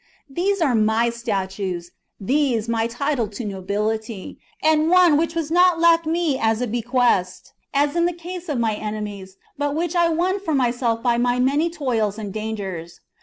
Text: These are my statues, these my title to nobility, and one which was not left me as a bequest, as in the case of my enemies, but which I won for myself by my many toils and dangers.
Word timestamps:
These 0.27 0.61
are 0.61 0.73
my 0.73 1.11
statues, 1.11 1.91
these 2.19 2.67
my 2.67 2.87
title 2.87 3.27
to 3.27 3.45
nobility, 3.45 4.39
and 4.63 4.89
one 4.89 5.15
which 5.15 5.35
was 5.35 5.51
not 5.51 5.79
left 5.79 6.07
me 6.07 6.39
as 6.39 6.59
a 6.59 6.65
bequest, 6.65 7.53
as 7.71 7.95
in 7.95 8.07
the 8.07 8.11
case 8.11 8.49
of 8.49 8.57
my 8.57 8.73
enemies, 8.73 9.37
but 9.59 9.75
which 9.75 9.95
I 9.95 10.09
won 10.09 10.39
for 10.39 10.55
myself 10.55 11.03
by 11.03 11.19
my 11.19 11.37
many 11.39 11.69
toils 11.69 12.17
and 12.17 12.33
dangers. 12.33 12.99